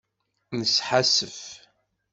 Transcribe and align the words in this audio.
Nesḥassef. 0.59 1.37